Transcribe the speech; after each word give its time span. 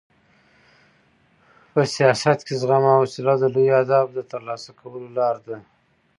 په 1.73 1.81
سیاست 1.95 2.39
کې 2.45 2.53
زغم 2.61 2.83
او 2.91 2.97
حوصله 3.01 3.33
د 3.39 3.43
لویو 3.53 3.77
اهدافو 3.81 4.15
د 4.17 4.19
ترلاسه 4.31 4.69
کولو 4.79 5.07
لار 5.17 5.35
ده. 5.47 5.57